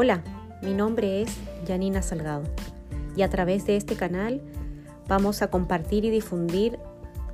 [0.00, 0.22] Hola,
[0.62, 2.44] mi nombre es Janina Salgado
[3.16, 4.40] y a través de este canal
[5.08, 6.78] vamos a compartir y difundir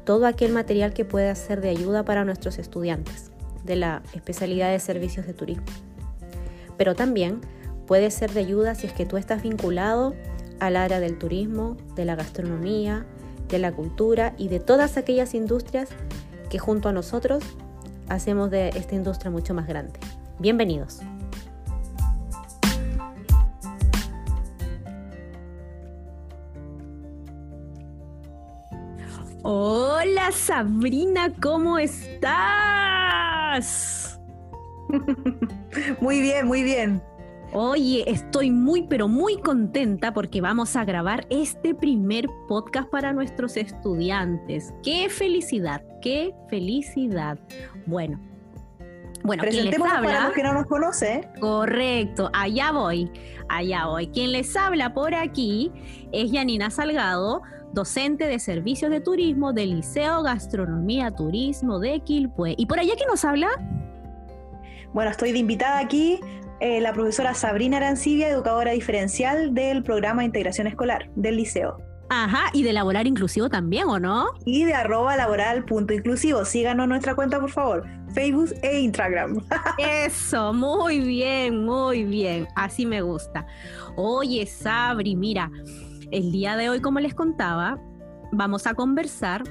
[0.04, 3.30] todo aquel material que pueda ser de ayuda para nuestros estudiantes
[3.64, 5.66] de la especialidad de servicios de turismo.
[6.78, 7.42] Pero también
[7.86, 10.14] puede ser de ayuda si es que tú estás vinculado
[10.58, 13.04] al área del turismo, de la gastronomía,
[13.50, 15.90] de la cultura y de todas aquellas industrias
[16.48, 17.44] que junto a nosotros
[18.08, 20.00] hacemos de esta industria mucho más grande.
[20.38, 21.02] Bienvenidos.
[30.24, 32.18] Hola Sabrina, ¿cómo estás?
[36.00, 37.02] Muy bien, muy bien.
[37.52, 43.58] Oye, estoy muy, pero muy contenta porque vamos a grabar este primer podcast para nuestros
[43.58, 44.72] estudiantes.
[44.82, 45.82] ¡Qué felicidad!
[46.00, 47.38] ¡Qué felicidad!
[47.84, 48.18] Bueno,
[49.24, 51.26] bueno, Presentemos para los que no nos conoce.
[51.40, 53.10] Correcto, allá voy,
[53.48, 54.08] allá voy.
[54.08, 55.72] Quien les habla por aquí
[56.12, 57.40] es Yanina Salgado,
[57.72, 62.54] docente de servicios de turismo del Liceo Gastronomía Turismo de Quilpue.
[62.58, 63.48] ¿Y por allá quién nos habla?
[64.92, 66.20] Bueno, estoy de invitada aquí
[66.60, 71.78] eh, la profesora Sabrina Arancibia, educadora diferencial del programa de integración escolar del liceo.
[72.10, 74.26] Ajá, y de laboral inclusivo también, ¿o no?
[74.44, 76.44] Y de arroba laboral punto inclusivo.
[76.44, 78.03] Síganos nuestra cuenta, por favor.
[78.14, 79.44] Facebook e Instagram.
[79.78, 82.48] Eso, muy bien, muy bien.
[82.54, 83.46] Así me gusta.
[83.96, 85.50] Oye, Sabri, mira,
[86.10, 87.78] el día de hoy, como les contaba,
[88.32, 89.42] vamos a conversar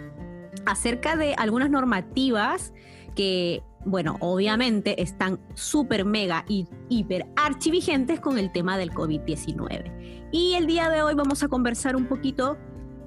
[0.66, 2.73] acerca de algunas normativas
[3.16, 10.30] que, bueno, obviamente están súper, mega y hiper archivigentes con el tema del COVID-19.
[10.31, 12.58] Y el día de hoy vamos a conversar un poquito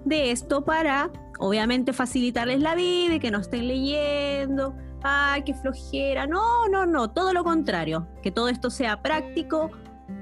[0.05, 4.77] de esto para, obviamente, facilitarles la vida y que no estén leyendo.
[5.03, 6.27] Ay, qué flojera.
[6.27, 8.07] No, no, no, todo lo contrario.
[8.23, 9.71] Que todo esto sea práctico,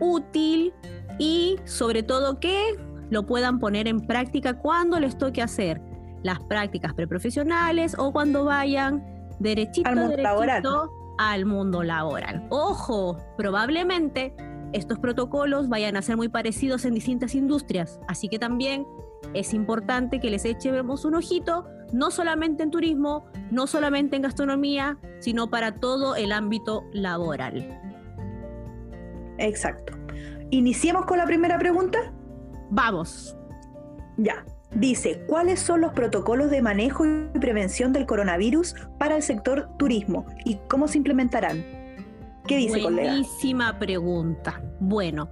[0.00, 0.72] útil
[1.18, 2.76] y sobre todo que
[3.10, 5.80] lo puedan poner en práctica cuando les toque hacer
[6.22, 9.04] las prácticas preprofesionales o cuando vayan
[9.38, 10.62] derechito, al mundo, laboral.
[11.18, 12.46] al mundo laboral.
[12.50, 14.34] Ojo, probablemente
[14.72, 18.86] estos protocolos vayan a ser muy parecidos en distintas industrias, así que también
[19.32, 24.98] es importante que les echemos un ojito, no solamente en turismo, no solamente en gastronomía,
[25.20, 27.80] sino para todo el ámbito laboral.
[29.38, 29.94] Exacto.
[30.50, 32.12] Iniciemos con la primera pregunta.
[32.70, 33.36] Vamos.
[34.16, 34.44] Ya.
[34.74, 40.26] Dice, ¿cuáles son los protocolos de manejo y prevención del coronavirus para el sector turismo
[40.44, 41.64] y cómo se implementarán?
[42.46, 44.60] ¿Qué dice, Buenísima pregunta.
[44.80, 45.30] Bueno,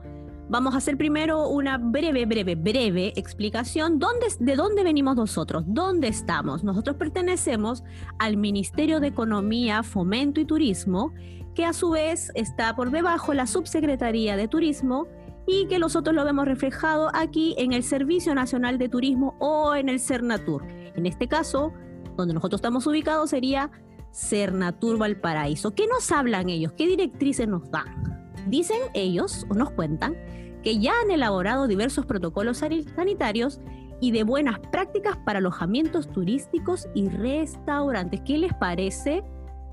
[0.48, 6.08] vamos a hacer primero una breve, breve, breve explicación ¿Dónde, de dónde venimos nosotros, dónde
[6.08, 6.64] estamos.
[6.64, 7.84] Nosotros pertenecemos
[8.18, 11.12] al Ministerio de Economía, Fomento y Turismo,
[11.54, 15.06] que a su vez está por debajo la Subsecretaría de Turismo
[15.46, 19.88] y que nosotros lo vemos reflejado aquí en el Servicio Nacional de Turismo o en
[19.88, 20.64] el Cernatur.
[20.94, 21.72] En este caso,
[22.16, 23.70] donde nosotros estamos ubicados sería
[24.12, 25.74] Cernatur Valparaíso.
[25.74, 26.72] ¿Qué nos hablan ellos?
[26.72, 28.21] ¿Qué directrices nos dan?
[28.46, 30.16] Dicen ellos o nos cuentan
[30.62, 33.60] que ya han elaborado diversos protocolos sanitarios
[34.00, 38.20] y de buenas prácticas para alojamientos turísticos y restaurantes.
[38.22, 39.22] ¿Qué les parece?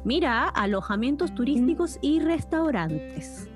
[0.03, 3.49] Mira, alojamientos turísticos y restaurantes.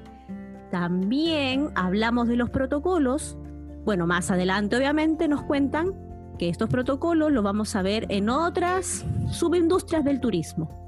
[0.71, 3.37] También hablamos de los protocolos.
[3.85, 5.93] Bueno, más adelante obviamente nos cuentan
[6.39, 10.82] que estos protocolos los vamos a ver en otras subindustrias del turismo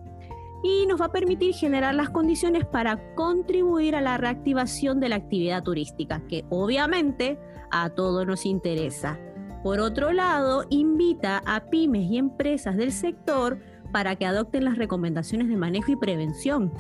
[0.66, 5.18] y nos va a permitir generar las condiciones para contribuir a la reactivación de la
[5.18, 7.38] actividad turística, que obviamente
[7.70, 9.20] a todos nos interesa.
[9.62, 13.59] Por otro lado, invita a pymes y empresas del sector
[13.92, 16.74] para que adopten las recomendaciones de manejo y prevención.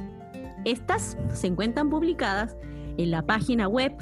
[0.63, 2.57] Estas se encuentran publicadas
[2.97, 3.95] en la página web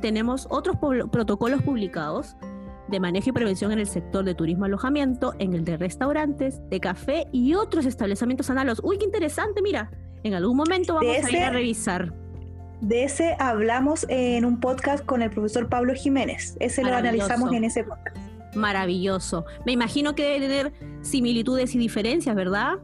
[0.00, 0.76] tenemos otros
[1.10, 2.36] protocolos publicados
[2.88, 6.80] de manejo y prevención en el sector de turismo alojamiento, en el de restaurantes, de
[6.80, 8.80] café y otros establecimientos análogos.
[8.82, 9.90] Uy, qué interesante, mira,
[10.22, 12.14] en algún momento vamos a ir a revisar.
[12.80, 16.56] De ese hablamos en un podcast con el profesor Pablo Jiménez.
[16.60, 18.16] Ese lo analizamos en ese podcast
[18.54, 19.46] maravilloso.
[19.64, 20.72] Me imagino que debe tener
[21.02, 22.78] similitudes y diferencias, ¿verdad?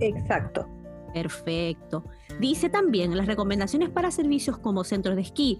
[0.00, 0.68] Exacto.
[1.14, 2.04] Perfecto.
[2.40, 5.58] Dice también las recomendaciones para servicios como centros de esquí,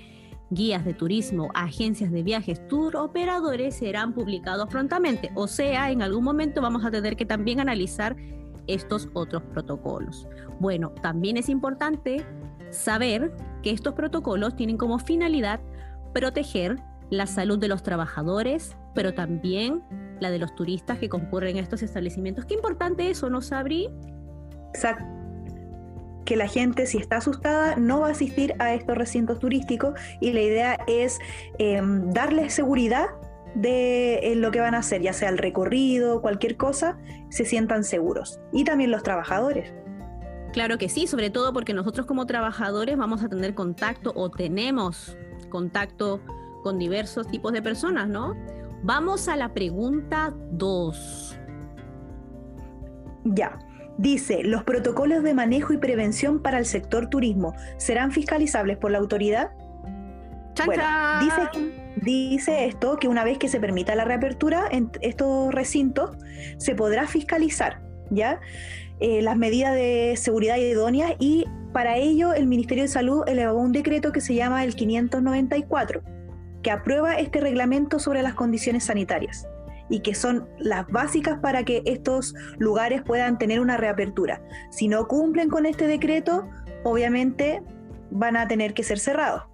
[0.52, 5.31] guías de turismo, agencias de viajes, tour operadores serán publicados prontamente.
[5.34, 8.16] O sea, en algún momento vamos a tener que también analizar
[8.66, 10.28] estos otros protocolos.
[10.60, 12.25] Bueno, también es importante
[12.70, 15.60] saber que estos protocolos tienen como finalidad
[16.12, 16.76] proteger
[17.10, 19.82] la salud de los trabajadores, pero también
[20.20, 22.44] la de los turistas que concurren a estos establecimientos.
[22.44, 23.88] Qué importante eso, ¿no, Sabri?
[24.75, 25.21] Exacto
[26.24, 30.32] que la gente, si está asustada, no va a asistir a estos recintos turísticos y
[30.32, 31.19] la idea es
[31.58, 33.06] em, darles seguridad
[33.54, 36.98] de lo que van a hacer, ya sea el recorrido, cualquier cosa,
[37.28, 38.40] se sientan seguros.
[38.52, 39.74] Y también los trabajadores.
[40.52, 45.16] Claro que sí, sobre todo porque nosotros como trabajadores vamos a tener contacto o tenemos
[45.48, 46.20] contacto
[46.62, 48.36] con diversos tipos de personas, ¿no?
[48.82, 51.38] Vamos a la pregunta 2.
[53.24, 53.58] Ya.
[53.99, 58.99] Dice, ¿los protocolos de manejo y prevención para el sector turismo serán fiscalizables por la
[58.99, 59.50] autoridad?
[60.67, 60.83] bueno,
[61.21, 66.17] dice, dice esto que una vez que se permita la reapertura en estos recintos,
[66.59, 67.81] se podrá fiscalizar,
[68.11, 68.41] ¿ya?
[69.00, 73.73] Eh, las medidas de seguridad idóneas y para ello el Ministerio de Salud elevó un
[73.73, 76.03] decreto que se llama el 594,
[76.62, 79.49] que aprueba este reglamento sobre las condiciones sanitarias
[79.88, 84.43] y que son las básicas para que estos lugares puedan tener una reapertura.
[84.70, 86.49] Si no cumplen con este decreto,
[86.84, 87.62] obviamente
[88.11, 89.44] van a tener que ser cerrados.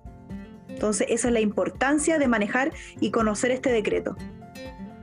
[0.69, 4.16] Entonces, esa es la importancia de manejar y conocer este decreto.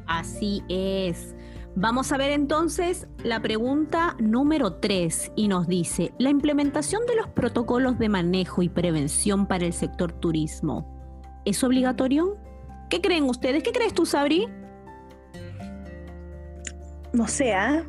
[0.07, 1.35] Así es.
[1.77, 7.27] Vamos a ver entonces la pregunta número 3 y nos dice, ¿la implementación de los
[7.27, 10.89] protocolos de manejo y prevención para el sector turismo
[11.43, 12.37] es obligatorio?
[12.89, 13.61] ¿Qué creen ustedes?
[13.61, 14.47] ¿Qué crees tú, Sabri?
[17.15, 17.83] No sé, ¿ah?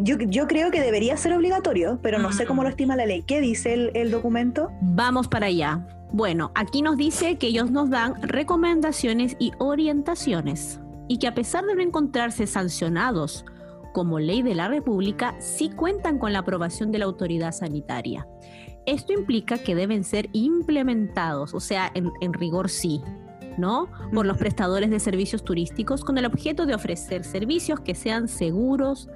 [0.00, 2.70] yo, creo que debería ser obligatorio, pero no sé cómo lo mm.
[2.70, 3.22] estima la ley.
[3.22, 4.70] ¿Qué dice el, el documento?
[4.80, 5.86] Vamos para allá.
[6.12, 11.64] Bueno, aquí nos dice que ellos nos dan recomendaciones y orientaciones y que a pesar
[11.66, 13.44] de no encontrarse sancionados
[13.92, 18.26] como ley de la República, sí cuentan con la aprobación de la autoridad sanitaria.
[18.84, 23.00] Esto implica que deben ser implementados, o sea, en, rigor sí,
[23.58, 23.88] ¿no?
[24.12, 29.08] Por los prestadores de servicios turísticos con el objeto de ofrecer servicios que sean seguros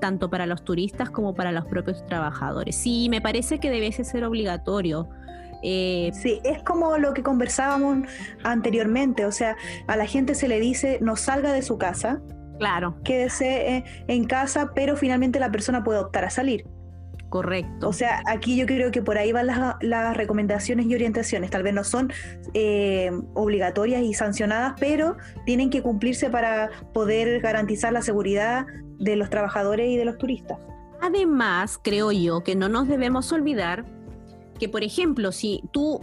[0.00, 2.76] tanto para los turistas como para los propios trabajadores.
[2.76, 5.08] Sí, me parece que debe ser obligatorio
[5.62, 8.08] eh, sí, es como lo que conversábamos
[8.44, 9.56] anteriormente, o sea,
[9.86, 12.20] a la gente se le dice no salga de su casa,
[12.58, 16.66] claro, quédese eh, en casa, pero finalmente la persona puede optar a salir.
[17.28, 17.88] Correcto.
[17.88, 19.46] O sea, aquí yo creo que por ahí van
[19.80, 21.50] las, recomendaciones y orientaciones.
[21.50, 22.12] Tal vez no son
[22.54, 28.66] eh, obligatorias y sancionadas, pero tienen que cumplirse para poder garantizar la seguridad
[28.98, 30.58] de los trabajadores y de los turistas.
[31.00, 33.84] Además, creo yo que no nos debemos olvidar
[34.58, 36.00] que, por ejemplo, si tú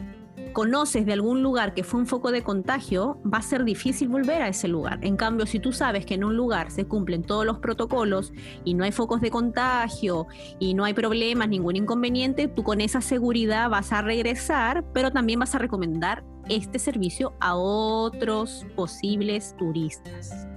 [0.53, 4.41] conoces de algún lugar que fue un foco de contagio, va a ser difícil volver
[4.41, 4.99] a ese lugar.
[5.01, 8.31] En cambio, si tú sabes que en un lugar se cumplen todos los protocolos
[8.63, 10.27] y no hay focos de contagio
[10.59, 15.39] y no hay problemas, ningún inconveniente, tú con esa seguridad vas a regresar, pero también
[15.39, 20.47] vas a recomendar este servicio a otros posibles turistas.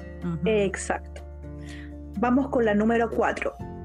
[0.44, 1.22] Exacto.
[2.18, 3.75] Vamos con la número 4.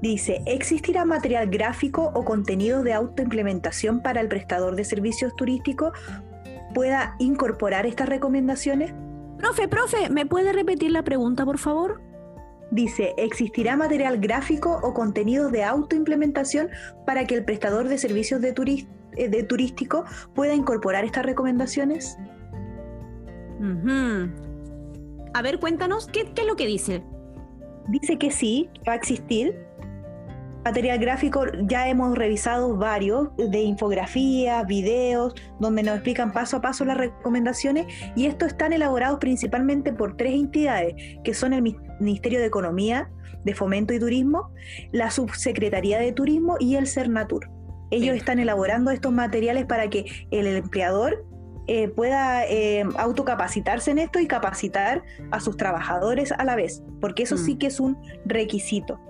[0.00, 5.92] Dice, ¿existirá material gráfico o contenido de autoimplementación para el prestador de servicios turísticos
[6.74, 8.92] pueda incorporar estas recomendaciones?
[9.38, 12.00] Profe, profe, ¿me puede repetir la pregunta, por favor?
[12.70, 16.68] Dice, ¿existirá material gráfico o contenido de autoimplementación
[17.06, 18.54] para que el prestador de servicios de,
[19.16, 20.04] eh, de turístico
[20.34, 22.18] pueda incorporar estas recomendaciones?
[25.32, 27.02] A ver, cuéntanos, ¿qué, ¿qué, es lo que dice?
[27.88, 29.65] Dice que sí, va a existir,
[30.66, 36.84] material gráfico ya hemos revisado varios de infografías, videos, donde nos explican paso a paso
[36.84, 41.62] las recomendaciones y estos están elaborados principalmente por tres entidades, que son el
[42.00, 43.08] Ministerio de Economía,
[43.44, 44.50] de Fomento y Turismo,
[44.90, 47.48] la Subsecretaría de Turismo y el CERNATUR.
[47.92, 51.24] Ellos están elaborando estos materiales para que el empleador
[51.68, 57.22] eh, pueda eh, autocapacitarse en esto y capacitar a sus trabajadores a la vez, porque
[57.22, 57.58] eso sí mm.
[57.58, 59.05] que es un requisito.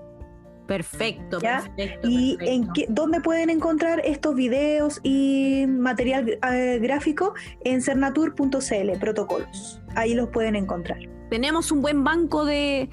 [0.67, 2.09] Perfecto, perfecto.
[2.09, 7.35] ¿Y en qué, dónde pueden encontrar estos videos y material eh, gráfico?
[7.65, 9.81] En cernatur.cl, protocolos.
[9.95, 10.99] Ahí los pueden encontrar.
[11.31, 12.89] Tenemos un buen banco de,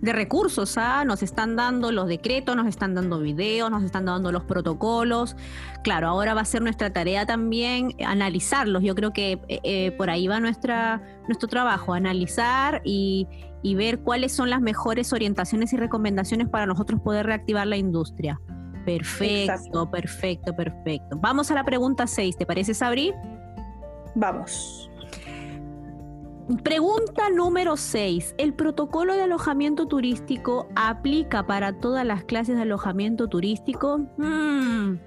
[0.00, 1.04] de recursos, ¿ah?
[1.04, 5.36] nos están dando los decretos, nos están dando videos, nos están dando los protocolos.
[5.82, 8.82] Claro, ahora va a ser nuestra tarea también analizarlos.
[8.82, 13.26] Yo creo que eh, eh, por ahí va nuestra, nuestro trabajo, analizar y,
[13.66, 18.40] y ver cuáles son las mejores orientaciones y recomendaciones para nosotros poder reactivar la industria.
[18.84, 21.18] Perfecto, perfecto, perfecto.
[21.20, 23.12] Vamos a la pregunta 6, ¿te parece, Sabri?
[24.14, 24.88] Vamos.
[26.62, 28.36] Pregunta número 6.
[28.38, 33.98] ¿El protocolo de alojamiento turístico aplica para todas las clases de alojamiento turístico?
[34.16, 34.98] Hmm.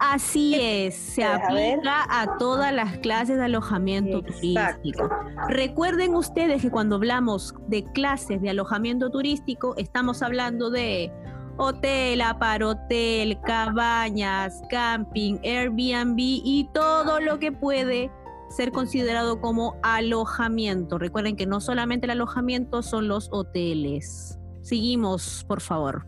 [0.00, 5.10] Así es, se aplica a todas las clases de alojamiento turístico.
[5.48, 11.12] Recuerden ustedes que cuando hablamos de clases de alojamiento turístico, estamos hablando de
[11.58, 18.10] hotel, aparotel, cabañas, camping, Airbnb y todo lo que puede
[18.48, 20.96] ser considerado como alojamiento.
[20.96, 24.38] Recuerden que no solamente el alojamiento son los hoteles.
[24.62, 26.06] Seguimos, por favor.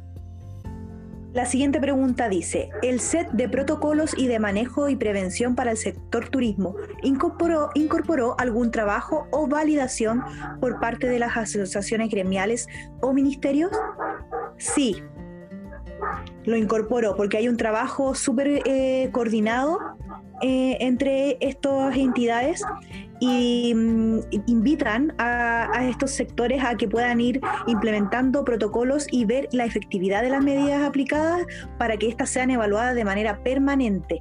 [1.33, 5.79] La siguiente pregunta dice, el set de protocolos y de manejo y prevención para el
[5.79, 10.23] sector turismo incorporó, algún trabajo o validación
[10.61, 12.69] por parte de las asociaciones gremiales
[13.01, 13.71] o ministerios?
[14.59, 15.03] Sí,
[16.45, 19.79] lo incorporó porque hay un trabajo súper eh, coordinado
[20.43, 22.65] eh, entre estas entidades
[23.21, 29.65] y mm, invitan a, estos sectores a que puedan ir implementando protocolos y ver la
[29.65, 31.47] efectividad de las medidas aplicadas
[31.79, 34.21] para que éstas sean evaluadas de manera permanente.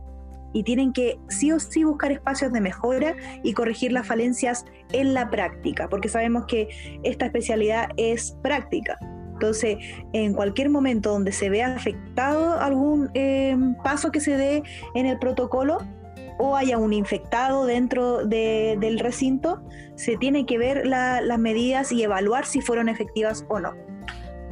[0.53, 5.15] Y tienen que sí o sí buscar espacios de mejora y corregir las falencias en
[5.15, 6.69] la práctica, porque sabemos que
[7.03, 8.99] esta especialidad es práctica.
[9.33, 9.77] Entonces,
[10.13, 14.61] en cualquier momento donde se vea afectado algún eh, paso que se dé
[14.93, 15.79] en el protocolo,
[16.41, 19.61] o haya un infectado dentro del recinto,
[19.95, 23.73] se tiene que ver las medidas y evaluar si fueron efectivas o no.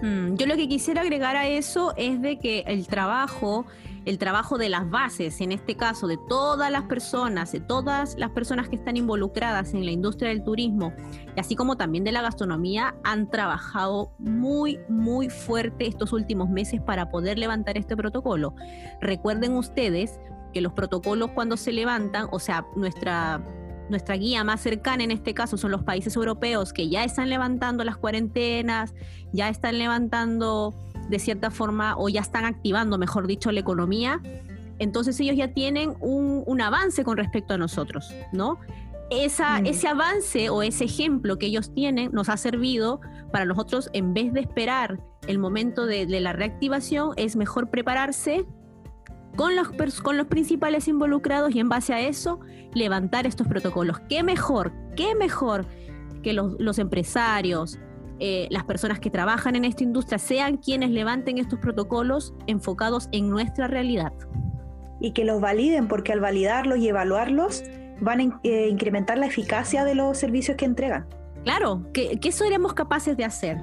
[0.04, 3.66] Mm, yo lo que quisiera agregar a eso es de que el trabajo,
[4.06, 8.30] el trabajo de las bases, en este caso de todas las personas, de todas las
[8.30, 10.94] personas que están involucradas en la industria del turismo,
[11.36, 16.82] y así como también de la gastronomía, han trabajado muy, muy fuerte estos últimos meses
[16.82, 18.54] para poder levantar este protocolo.
[19.02, 20.20] Recuerden ustedes
[20.54, 23.42] que los protocolos cuando se levantan, o sea, nuestra,
[23.90, 27.84] nuestra guía más cercana en este caso son los países europeos que ya están levantando
[27.84, 28.94] las cuarentenas,
[29.32, 30.74] ya están levantando
[31.10, 34.22] de cierta forma o ya están activando, mejor dicho, la economía.
[34.78, 38.60] Entonces ellos ya tienen un, avance con respecto a nosotros, ¿no?
[39.10, 39.66] Esa, mm.
[39.66, 43.02] Ese avance o ese ejemplo que ellos tienen nos ha servido
[43.32, 48.46] para nosotros, en vez de esperar el momento de, de la reactivación, es mejor prepararse
[49.40, 49.70] con los,
[50.02, 52.42] con los principales involucrados y en base a eso
[52.74, 53.98] levantar estos protocolos.
[54.10, 54.74] ¿Qué mejor?
[54.98, 55.66] ¿Qué mejor
[56.22, 57.80] que los, empresarios,
[58.20, 63.30] eh, las personas que trabajan en esta industria sean quienes levanten estos protocolos enfocados en
[63.30, 64.12] nuestra realidad?
[65.00, 67.64] Y que los validen, porque al validarlos y evaluarlos
[68.02, 71.08] van a eh, incrementar la eficacia de los servicios que entregan.
[71.46, 73.58] Claro, ¿qué, ¿qué seremos capaces de hacer?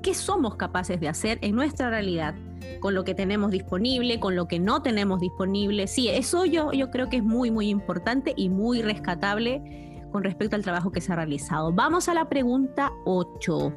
[0.00, 2.36] ¿Qué somos capaces de hacer en nuestra realidad?
[2.80, 5.86] Con lo que tenemos disponible, con lo que no tenemos disponible.
[5.86, 10.56] Sí, eso yo, yo creo que es muy, muy importante y muy rescatable con respecto
[10.56, 11.72] al trabajo que se ha realizado.
[11.72, 13.72] Vamos a la pregunta 8.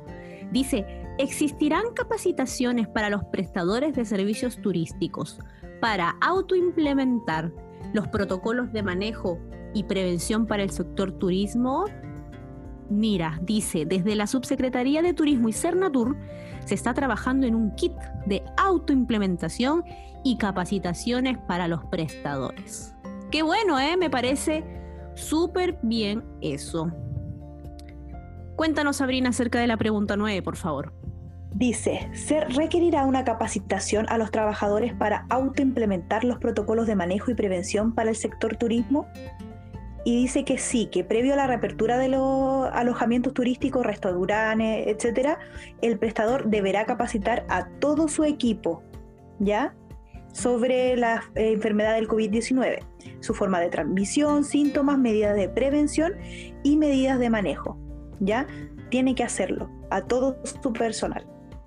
[0.51, 0.85] Dice,
[1.17, 5.39] ¿existirán capacitaciones para los prestadores de servicios turísticos
[5.79, 7.51] para autoimplementar
[7.93, 9.39] los protocolos de manejo
[9.73, 11.85] y prevención para el sector turismo?
[12.89, 16.17] Mira, dice, desde la Subsecretaría de Turismo y Cernatur
[16.71, 17.91] se está trabajando en un kit
[18.25, 19.83] de autoimplementación
[20.23, 22.95] y capacitaciones para los prestadores.
[23.29, 23.97] Qué bueno, ¿eh?
[23.97, 24.63] Me parece
[25.15, 26.89] súper bien eso.
[28.55, 30.93] Cuéntanos, Sabrina, acerca de la pregunta 9, por favor.
[31.53, 37.33] Dice, ¿se requerirá una capacitación a los trabajadores para autoimplementar los protocolos de manejo y
[37.33, 39.07] prevención para el sector turismo?
[40.03, 45.39] Y dice que sí, que previo a la reapertura de los alojamientos turísticos, restaurantes, etcétera,
[45.81, 48.83] el prestador deberá capacitar a todo su equipo,
[49.39, 49.75] ¿ya?
[50.33, 52.79] sobre la eh, enfermedad del COVID-19,
[53.19, 56.13] su forma de transmisión, síntomas, medidas de prevención
[56.63, 57.77] y medidas de manejo,
[58.19, 58.47] ¿ya?
[58.89, 61.25] Tiene que hacerlo a todo su personal.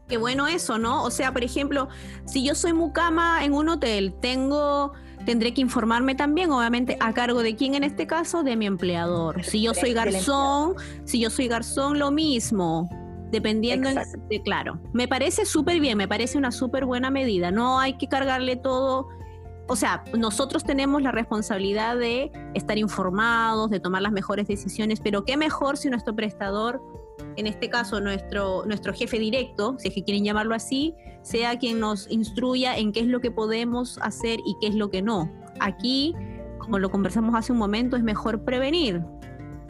[0.08, 1.02] Qué bueno eso, ¿no?
[1.02, 1.88] O sea, por ejemplo,
[2.26, 4.92] si yo soy mucama en un hotel, tengo
[5.25, 9.45] tendré que informarme también, obviamente, a cargo de quién en este caso, de mi empleador.
[9.45, 12.88] Si yo soy garzón, si yo soy garzón, lo mismo.
[13.31, 13.88] Dependiendo
[14.28, 17.50] de, claro, me parece súper bien, me parece una súper buena medida.
[17.50, 19.09] No hay que cargarle todo.
[19.66, 25.25] O sea, nosotros tenemos la responsabilidad de estar informados, de tomar las mejores decisiones, pero
[25.25, 26.81] qué mejor si nuestro prestador
[27.36, 31.80] en este caso nuestro, nuestro jefe directo, si es que quieren llamarlo así, sea quien
[31.80, 35.32] nos instruya en qué es lo que podemos hacer y qué es lo que no.
[35.60, 36.14] Aquí,
[36.58, 39.02] como lo conversamos hace un momento, es mejor prevenir.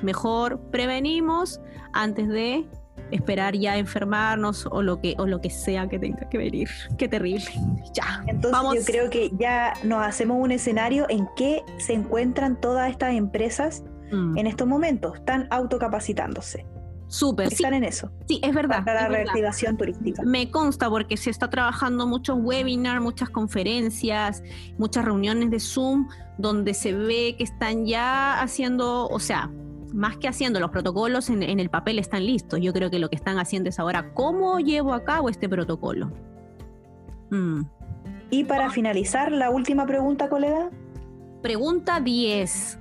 [0.02, 1.60] Mejor prevenimos
[1.92, 2.66] antes de
[3.10, 6.68] esperar ya enfermarnos o lo que o lo que sea que tenga que venir.
[6.98, 7.44] Qué terrible.
[7.92, 8.24] Ya.
[8.26, 13.14] Entonces yo creo que ya nos hacemos un escenario en que se encuentran todas estas
[13.14, 14.38] empresas mm.
[14.38, 16.66] en estos momentos, están autocapacitándose.
[17.08, 17.52] Súper.
[17.52, 18.10] Están en eso.
[18.26, 18.84] Sí, es verdad.
[18.84, 20.22] Para la reactivación turística.
[20.22, 24.42] Me consta porque se está trabajando muchos webinars, muchas conferencias,
[24.78, 26.08] muchas reuniones de Zoom,
[26.38, 29.50] donde se ve que están ya haciendo, o sea,
[29.92, 32.60] más que haciendo los protocolos en, el papel están listos.
[32.60, 36.10] Yo creo que lo que están haciendo es ahora cómo llevo a cabo este protocolo.
[37.30, 37.62] Mm.
[38.30, 40.70] Y para finalizar, la última pregunta, colega.
[41.42, 42.80] Pregunta 10.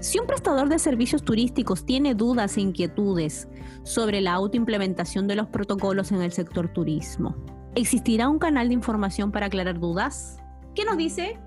[0.00, 3.48] Si un prestador de servicios turísticos tiene dudas e inquietudes
[3.82, 7.36] sobre la autoimplementación de los protocolos en el sector turismo,
[7.74, 10.38] ¿existirá un canal de información para aclarar dudas?
[10.74, 11.38] ¿Qué nos dice?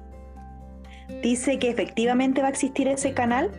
[1.23, 3.49] Dice que efectivamente va a existir ese canal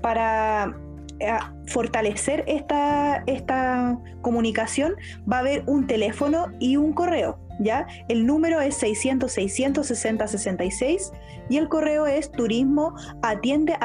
[0.00, 0.76] para
[1.18, 1.32] eh,
[1.66, 4.94] fortalecer esta, esta comunicación.
[5.30, 7.40] Va a haber un teléfono y un correo.
[7.60, 7.86] ¿Ya?
[8.08, 11.12] El número es 600 660 66
[11.50, 13.76] y el correo es turismo atiende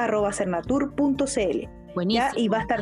[1.93, 2.29] Buenísimo.
[2.37, 2.81] Y va a estar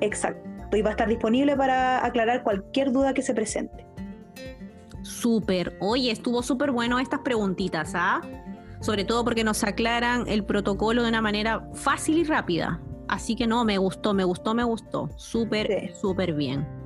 [0.00, 3.86] exacto, y va a estar disponible para aclarar cualquier duda que se presente.
[5.02, 5.76] Súper.
[5.80, 8.20] Oye, estuvo súper bueno estas preguntitas, ¿ah?
[8.80, 12.80] Sobre todo porque nos aclaran el protocolo de una manera fácil y rápida.
[13.08, 15.08] Así que no, me gustó, me gustó, me gustó.
[15.16, 16.77] Súper, súper bien.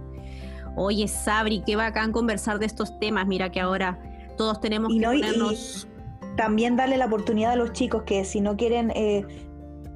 [0.76, 3.26] Oye, Sabri, qué bacán conversar de estos temas.
[3.26, 3.98] Mira que ahora
[4.36, 5.88] todos tenemos que ponernos...
[6.36, 9.26] también darle la oportunidad a los chicos que si no quieren eh,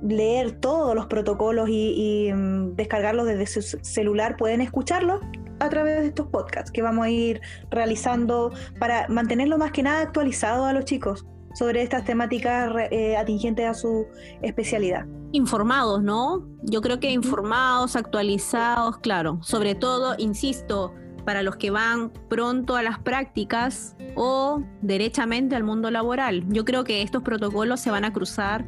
[0.03, 5.21] leer todos los protocolos y, mm, descargarlos desde su celular, pueden escucharlos
[5.59, 7.41] a través de estos podcasts que vamos a ir
[7.71, 11.25] realizando para mantenerlo más que nada actualizado a los chicos
[11.57, 14.07] sobre estas temáticas eh, atingentes a su
[14.43, 15.07] especialidad.
[15.33, 16.47] Informados, ¿no?
[16.63, 19.39] Yo creo que informados, actualizados, claro.
[19.41, 20.93] Sobre todo, insisto,
[21.25, 26.45] para los que van pronto a las prácticas o derechamente al mundo laboral.
[26.49, 28.65] Yo creo que estos protocolos se van a cruzar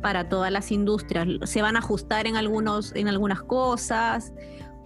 [0.00, 4.32] para todas las industrias, se van a ajustar en algunos en algunas cosas,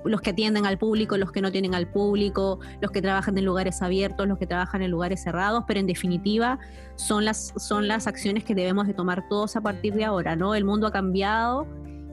[0.05, 3.45] los que atienden al público, los que no tienen al público, los que trabajan en
[3.45, 6.59] lugares abiertos, los que trabajan en lugares cerrados, pero en definitiva
[6.97, 10.55] son las, son las acciones que debemos de tomar todos a partir de ahora, ¿no?
[10.55, 11.67] El mundo ha cambiado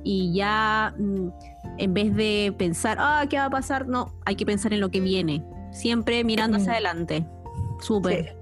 [0.04, 1.28] y ya mm,
[1.78, 3.88] en vez de pensar, ah, ¿qué va a pasar?
[3.88, 7.25] No, hay que pensar en lo que viene, siempre mirando hacia adelante.
[7.80, 8.38] Súper.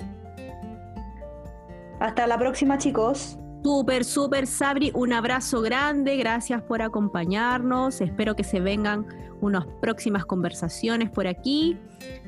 [1.99, 3.37] Hasta la próxima, chicos.
[3.63, 9.05] Súper, súper, Sabri, un abrazo grande, gracias por acompañarnos, espero que se vengan
[9.41, 11.77] unas próximas conversaciones por aquí.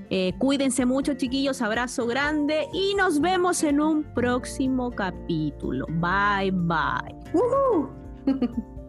[0.09, 5.85] Eh, cuídense mucho, chiquillos, abrazo grande y nos vemos en un próximo capítulo.
[5.87, 7.15] Bye, bye.